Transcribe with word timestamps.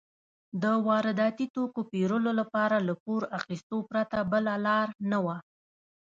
د 0.63 0.65
وارداتي 0.87 1.45
توکو 1.55 1.79
پېرلو 1.91 2.31
لپاره 2.39 2.77
له 2.87 2.93
پور 3.03 3.21
اخیستو 3.39 3.77
پرته 3.89 4.17
بله 4.31 4.53
لار 4.65 4.87
نه 5.11 5.19
وه. 5.25 5.37